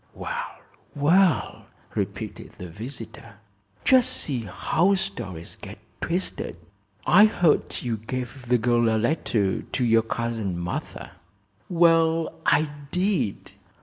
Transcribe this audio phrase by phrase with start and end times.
[0.15, 0.59] "Well,
[0.95, 3.35] well!" repeated the visitor.
[3.85, 6.57] "Just see how stories get twisted.
[7.05, 11.11] I heard you gave the girl a letter to your cousin Martha."
[11.69, 13.51] "Well, I did.